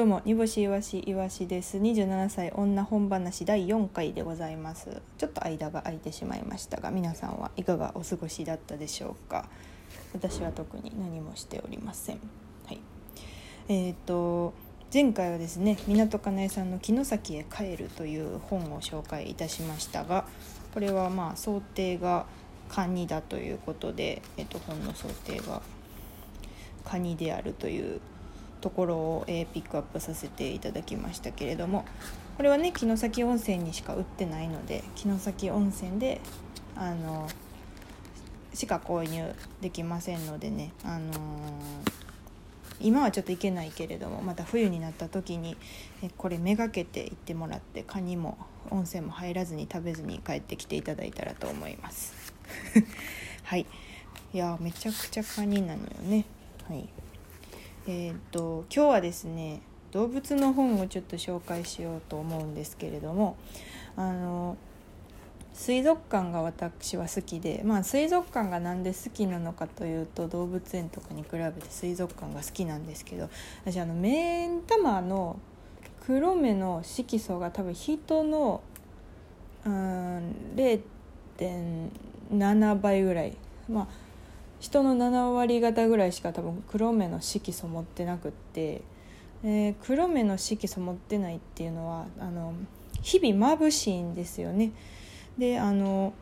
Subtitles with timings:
[0.00, 1.76] どうも煮干しいわしいわしです。
[1.76, 5.02] 27歳女本話第4回でございます。
[5.18, 9.46] ちょっと間が空いてしまいましたが皆さんはいかがお過ごしだったでしょうか。
[10.14, 12.20] 私は特に何もしておりません。
[12.64, 12.80] はい。
[13.68, 14.54] えっ、と
[14.90, 20.24] 前回はですね港かなえさんの「城崎へ帰る」という本を紹介いたしましたが
[20.72, 22.24] これはまあ想定が
[22.70, 25.60] カニだということで、えっと、本の想定が
[26.86, 28.00] カニであるという
[28.60, 31.84] ところを、えー、ピックアップさせていただきましたけれども
[32.36, 36.20] これはね城崎温泉にしか売ってないので城崎温泉で
[36.76, 37.28] あの
[38.54, 41.16] しか購入できませんのでね、あのー、
[42.80, 45.56] 今はちょっと行けないけれどもまた冬になった時に
[46.02, 48.38] えこれめがけて行ってもらってカニも
[48.70, 52.32] 温泉も入らずに食べずに帰ってきていただいたらと思います。
[53.44, 53.66] はい。
[54.32, 56.24] いやめちゃくちゃカニなのよね。
[56.68, 56.88] はい。
[57.92, 63.36] えー、っと今日はですね動物の本をちょっと紹介しようと思うんですけれども
[63.96, 64.56] あの
[65.52, 73.28] 水族館が私は好きでまあ水族館が何で好きなのかというと動物園とかに比べて水族館が好きなんですけど
[73.64, 75.40] 私あの目ん玉の
[76.06, 78.62] 黒目の色素が多分人の
[79.66, 83.36] うん0.7倍ぐらい
[83.68, 83.88] まあ
[84.60, 88.82] 人の7割方ぐらいしか多分黒目の色素持ってなくって、
[89.42, 92.52] えー、黒目の色素持ってないっていうのはあの
[93.02, 94.72] 日々眩しいんですよね。
[95.38, 96.12] であの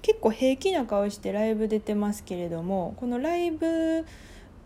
[0.00, 4.06] 結構平気な顔してライブ出てますけれどもこのライブ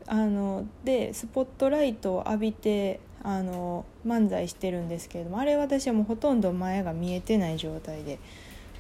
[0.07, 8.19] あのでスポットライトを浴びてあの漫才してるんですけれどもあれ私はもうほとんど前が見えてない状態で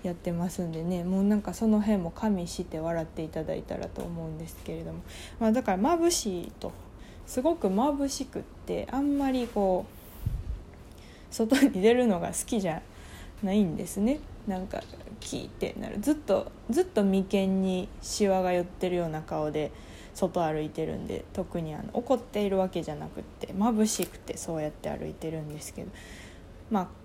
[0.02, 1.04] やってますんでね。
[1.04, 5.00] もうなんかその辺も加味して笑っていただいたらと思うんですけれども、
[5.38, 6.72] まあ、だから眩しいと。
[7.26, 12.82] すごく眩しくってあんまりこう外に出るのが好きじゃ
[13.42, 14.20] ないんですね。
[14.46, 14.82] なんか
[15.20, 15.98] 聞いてなる。
[16.00, 19.70] ずっとずっと眉間にしわが寄ってるような顔で
[20.14, 25.90] 外歩いてるんで特にあの怒っているわけじゃなくって眩しくてそうやって歩いてるんですけど。
[26.70, 27.01] まあ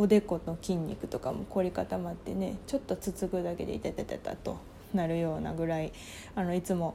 [0.00, 4.56] おでこの筋肉とかも凝り固まってねちょっとつつくだけでいたたたたと
[4.94, 5.92] なるようなぐらい
[6.34, 6.94] あのいつも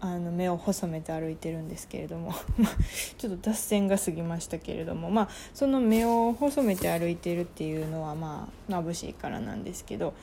[0.00, 2.32] あの目を細めて歩いてるんですけれども
[3.18, 10.14] ちょっと脱線が過ぎましたけれどもまあその目を細めて歩いてるっていうのはまあ眩しいからなんですけど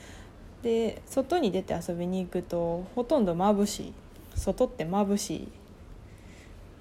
[0.63, 3.93] で外に出て遊びに行くとほとんど眩しい
[4.35, 5.47] 外って眩しい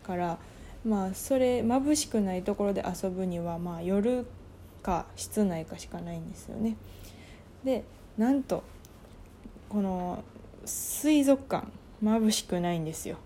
[0.06, 0.38] から
[0.86, 4.24] まあそれ眩しくないところで遊ぶにはまあ夜
[4.82, 6.76] か室内かしかないんですよね。
[7.65, 7.84] で
[8.19, 8.62] なんと
[9.69, 10.22] この
[10.65, 11.66] 水族館
[12.03, 13.16] 眩しくないんですよ。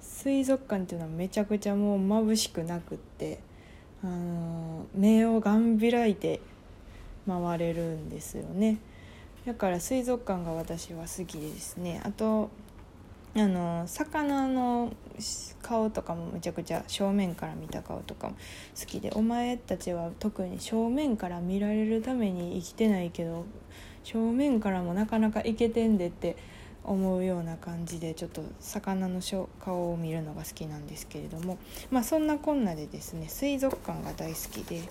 [0.00, 3.40] 水族館っていうのはめちゃくちゃもう眩しくなくって
[4.02, 6.40] あの目をがん開いて
[7.26, 8.78] 回れるんですよね
[9.46, 12.50] だから水族館が私は好きですねあと
[13.40, 14.92] あの魚の
[15.62, 18.36] 顔とかもめちゃくちゃ正面から見た顔とかも
[18.78, 23.44] 好きでお前たちは特に正面から見られるために生きてないけど
[24.04, 26.36] 正面からもなかなかいけてんでって
[26.84, 29.20] 思うような感じでちょっと魚の
[29.60, 31.58] 顔を見るのが好きなんですけれども
[31.90, 34.82] まあそんなこんなでですね水族館が大好きで。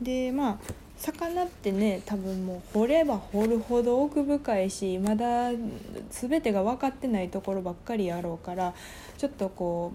[0.00, 5.50] でまあ魚ってね多分もう掘れば掘るほど奥深いしまだ
[6.10, 8.74] 全てが分かってないところばっかりやろうから
[9.18, 9.92] ちょっとこ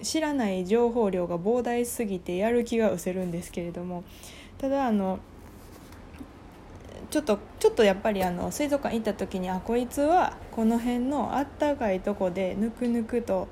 [0.00, 4.04] う知らない情報量が膨大すぎてやる気が失せるんですけれども。
[4.58, 5.18] ただあの
[7.10, 13.48] ちょっとちょっとやっぱりあの水族館行った時にあこいつはこの辺のあったかいとこでぬくぬくと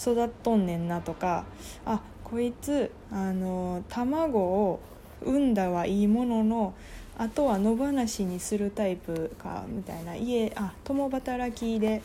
[0.00, 1.44] 育っとんねんなとか
[1.84, 4.80] あこいつあの卵を
[5.24, 6.74] 産んだはいいものの
[7.16, 10.16] あとは野放しにするタイプかみたいな。
[10.16, 12.02] 家あ共働きで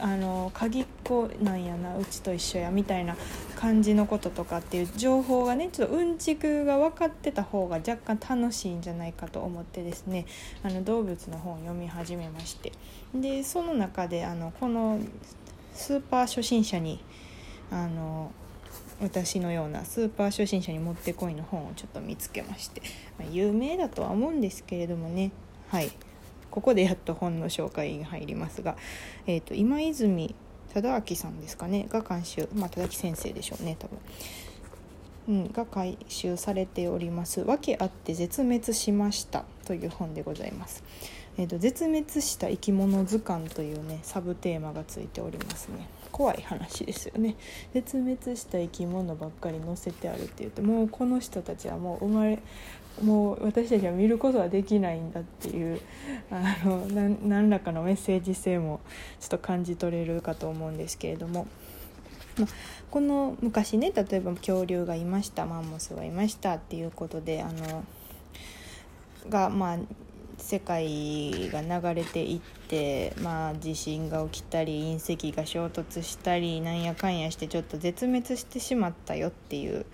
[0.00, 3.16] あの鍵っ子なんやなうちと一緒やみたいな
[3.56, 10.26] 感じのこととかっていう情報がねちょっとうんちくが分かってた方が若干楽しいんじゃないかと思ってですね。
[10.62, 12.72] あの動物の本を読み始めまして。
[13.14, 15.00] でその中であのこの
[15.74, 17.00] スーパー初心者に
[17.70, 18.30] あの
[19.00, 22.82] 私のようなスーパー初心者にもってこいの本をちょっと見つけまして、
[23.18, 25.30] まあ、有名だとは思うんですけれどもね。
[25.68, 25.90] はい。
[26.50, 28.76] ここでやっと本の紹介が入りますが、
[29.26, 30.34] えーと、今泉
[30.74, 31.86] 忠明さんですかね。
[31.88, 33.98] が監修まあ忠明先生でしょうね多分。
[35.28, 40.82] うん、が回収されております「訳あって絶滅しました」という本でございます。
[41.36, 45.86] えーと、絶滅した生き物図鑑というねサブテーマがついておりますね。
[46.12, 47.36] 怖い話ですよね
[47.74, 52.38] 絶滅した生き物ばっかり載せてあるって言ってもうこの人たちはもう生まれ
[53.02, 55.80] もう私たちは見ることはできないんだっていう
[56.30, 56.86] あの
[57.22, 58.80] 何らかのメッセージ性も
[59.20, 61.46] ちょっと感じ取れるかと思うんですけれども。
[62.38, 62.46] ま、
[62.92, 67.84] この昔ね例えば恐竜がいましたマンモスがいましたっていうことであの
[69.28, 69.78] がまあ
[70.48, 79.84] 世界が流れていって、まあ、地震が起きたり隕石が衝突したりなんやかんやしてちょっと絶滅してしまったよっていう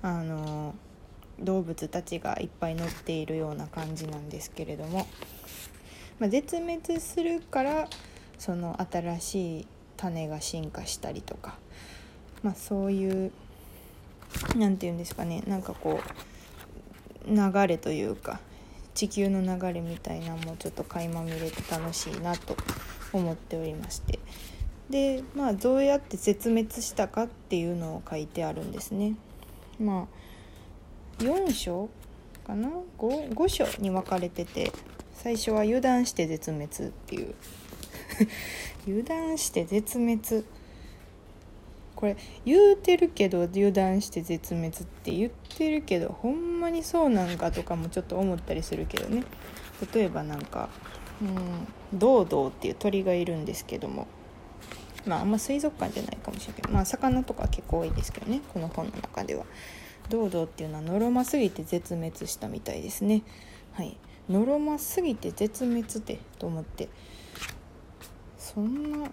[0.00, 0.74] あの
[1.38, 5.06] 動物たちがいっぱい乗っているような感じなんですけれども、
[6.18, 7.86] まあ、絶滅するから
[8.38, 9.66] その新しい
[9.98, 11.58] 種が進化したりとか、
[12.42, 13.32] まあ、そういう
[14.56, 15.42] 何て言うんですかね。
[15.46, 16.00] なんかこ
[17.28, 18.40] う流れというか。
[19.00, 22.54] 地球の流れみたいなのもちょっと垣間見れて楽しいなと
[23.14, 24.18] 思っておりまして。
[24.90, 29.14] でまあどうやって絶滅したかっていうのを書いてあるんですね。
[29.80, 30.06] ま
[31.18, 31.88] あ4章
[32.46, 32.68] かな
[32.98, 34.70] ？5, 5章に分かれてて
[35.14, 37.34] 最初は油断して絶滅っていう。
[38.86, 40.44] 油断して絶滅。
[42.00, 42.16] これ
[42.46, 49.24] 言うてるけど油断して絶滅って言ってるけどほんまにそうなんかとかもちょっと思ったりするけどね。
[49.94, 50.70] 例えばなんか
[51.20, 54.06] うんドウドウっていう鳥がいるんですけども。
[55.06, 59.44] まああんま水族館じゃないかもしれないけどまあ魚とか結構多いですけどねこの本の中では。
[60.10, 63.22] ドウドウっていうのはのろますぎて絶滅したみたいですね。
[63.72, 63.96] はい。
[64.28, 66.88] のろますぎて絶滅ってと思って。
[68.36, 69.10] そんな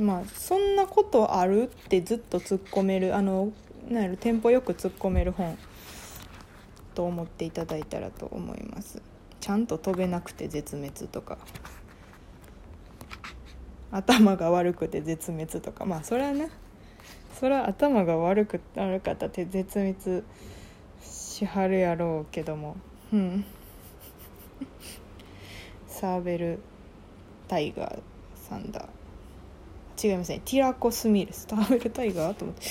[0.00, 3.52] まあそんなことあるってずっと突っ込めるあの
[3.88, 5.58] なんやろテンポよく突っ込める本
[6.94, 9.02] と思っていただいたらと思います。
[9.40, 11.38] ちゃんと飛べなくて絶滅とか。
[13.92, 15.84] 頭が悪くて絶滅とか。
[15.84, 16.50] まあそれはね
[17.38, 20.24] それは頭が悪く悪かったって絶滅
[21.02, 22.76] しはるやろうけども。
[23.12, 23.44] うん。
[25.88, 26.58] サーベル
[27.48, 27.98] タイガー
[28.34, 28.88] さんだ。
[30.02, 30.40] 違いますね。
[30.44, 31.46] ティラコスミルス。
[31.46, 32.62] ターベルタイガーと思って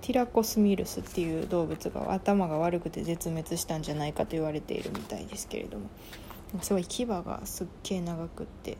[0.00, 5.88] ティラコスミルスっていう動物が頭が悪くて絶滅したんじゃないかと言われているみたいですけれども。
[6.62, 8.78] すごい牙がすっげえ長くって。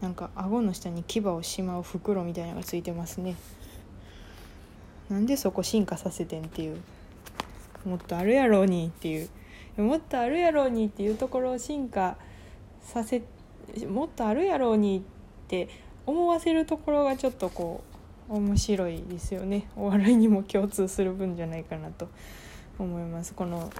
[0.00, 3.36] なんか顎の下に牙をしまう袋みたいなのがついてますね。
[5.08, 6.78] なんでそこ進化させてんっていう。
[7.86, 9.28] もっとあるやろうにっていう。
[9.76, 12.16] もっとあるやろうにっていうところを進化
[12.80, 13.22] させ
[13.88, 15.02] もっとあるやろうにっ
[15.48, 15.68] て
[16.06, 17.82] 思わせるところがちょっとこ
[18.28, 19.68] う面白いですよね。
[19.76, 22.08] お笑いにも共通する分じゃないかなと
[22.78, 23.34] 思います。
[23.34, 23.70] この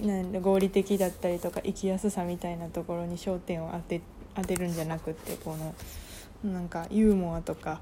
[0.00, 4.00] なん合理的だったりとか生きやすさみたいなところに焦点を当て
[4.34, 5.56] 当てるんじゃなくってこ
[6.42, 7.80] のなんかユーモアとか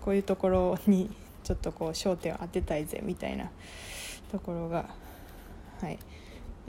[0.00, 1.10] こういうところに
[1.44, 3.50] ちょっとこう焦点を当てたいぜみたいな
[4.32, 4.86] ところが
[5.80, 5.98] はい。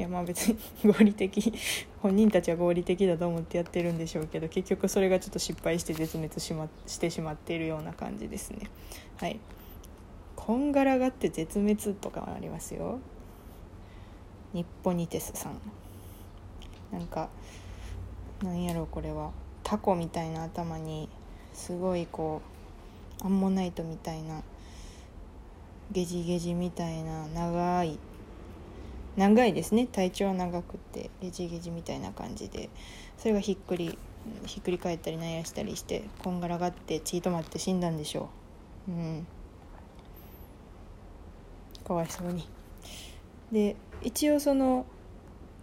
[0.02, 1.54] いやまあ別に 合理的
[2.02, 8.72] 本人たちは合理的だと思ってやってるんでしょうけど結局それがちょっと失敗して絶滅し,、ま、してしまっているような感じですね。
[9.18, 9.40] はい。
[10.36, 12.98] こんがらがって絶滅とかありますよ。
[14.54, 15.62] 日本ニテスさん。
[16.92, 17.30] なんか
[18.42, 19.30] なんやろこれは。
[19.62, 21.10] タコみたいな頭に
[21.54, 22.42] すごいこ
[23.22, 24.42] うアンモナイトみたいな
[25.92, 28.00] ゲジゲジみたいな長い
[29.18, 29.88] 長いですね。
[29.88, 32.70] 体長は長くてゲジゲジみたいな感じで。
[33.18, 33.98] それがひっくり
[34.46, 38.30] ひっくり返ったりなんやしたりしてこんがらがって血止まって死んだんでしょ
[38.88, 38.92] う。
[38.92, 39.28] うん。
[41.84, 42.48] かわいそうに。
[43.52, 44.86] で一応その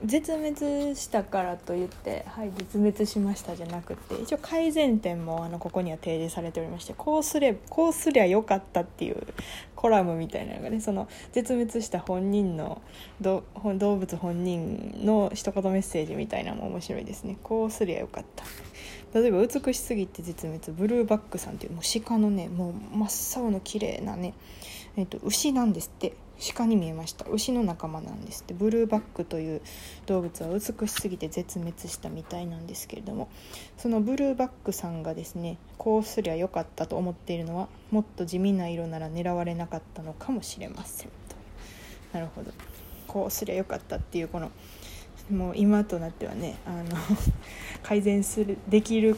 [0.04, 9.26] 絶滅したからといって「はい絶滅しました」じゃなくて一応改善点もあのここには提示されておりましてこうすれこうすりゃよかったっていう
[9.74, 12.80] コラムみたいなのがねその絶滅した本人の
[13.20, 13.42] 動
[13.96, 17.36] 物本人の一言メッセージみたいなのも面白いですね。
[17.42, 18.44] こうすりゃよかった。
[19.18, 24.34] 例えば美しすぎて絶滅ブルーバックさんっていうもう鹿のねもう真っ青の綺麗なね、
[24.96, 26.12] えーと牛なんですって。
[26.40, 27.24] 鹿に見えました。
[27.28, 28.54] 牛の仲間なんですって。
[28.54, 29.60] ブルーバックという
[30.06, 33.28] 動物は美しすぎて絶滅したみたいなんですけれども。
[33.76, 41.08] そのブルーバックさんがですねこうすりゃよかったと思っているのはもっと地味な色なら狙われなかったのかもしれません。
[41.08, 41.14] と
[42.12, 42.52] なるほど。
[43.08, 44.50] こうすりゃよかったっていうこの
[45.30, 46.96] もう今となってはねあの
[47.82, 49.16] 改善するできる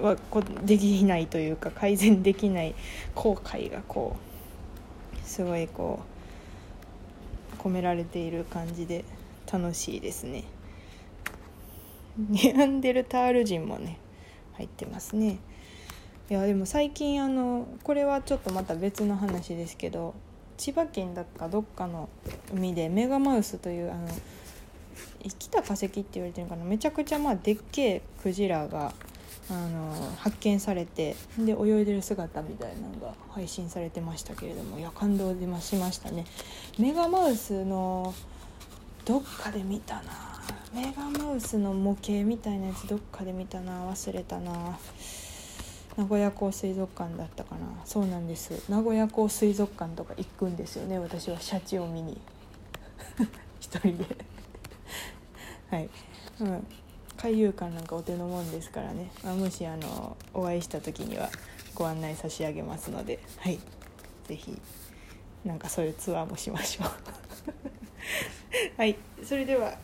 [0.00, 0.16] は
[0.64, 2.74] できないというか改善できない
[3.14, 6.19] 後悔がこうすごいこう
[7.60, 9.04] 込められている感じで
[9.52, 10.44] 楽しいですね。
[12.18, 13.98] ネアンデルタール人もね
[14.54, 15.38] 入ってますね。
[16.30, 20.14] いやでも最近あのこれはちょっとまた別の話ですけど
[20.56, 22.08] 千葉県だかどっかの
[22.54, 24.08] 海でメガマウスというあの
[25.22, 26.64] 生きた化石って言われてるかな？
[26.64, 28.92] めちゃくちゃまあでっけえクジラが
[29.50, 36.24] あの発見されてで泳いでる姿みたいなのが配信されてましたけれどもいや感動しましたね。
[36.78, 38.14] メガマウスの
[39.04, 40.02] どっかで見たな。
[40.72, 43.90] メガマウスの模型みたいなやつどっかで見たな。
[43.90, 44.78] 忘れたな。
[45.96, 47.66] 名古屋港水族館だったかな。
[47.84, 48.70] そうなんです。
[48.70, 50.98] 名古屋港水族館とか行くんですよね。
[50.98, 52.20] 私はシャチを見に。
[53.60, 54.16] 一人で。
[55.70, 55.90] はい、
[56.40, 56.66] うん、
[57.22, 61.28] 海遊館なんかお手のもんですからね、まあ、もしあのお会いした時には
[61.74, 63.58] ご案内差し上げますのではい。
[64.26, 64.58] 是非
[65.44, 66.88] なんかそういうツアーもしましょう。
[68.76, 68.96] はい。
[69.22, 69.76] それでは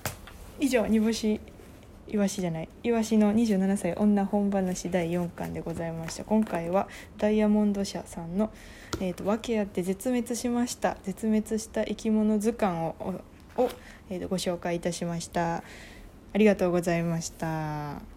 [0.61, 1.41] 以上煮干し
[2.09, 2.69] いわしじゃない。
[2.83, 6.25] いわしの27歳女本話第4巻でございました。
[6.25, 6.89] 今回は
[7.19, 8.51] ダイヤモンド社さんの
[9.01, 12.95] 「えーと、訳あって絶滅しました絶滅した生き物図鑑を」
[13.57, 13.71] を、
[14.11, 15.63] えーとご紹介いたしました。
[16.33, 18.16] ありがとうございました。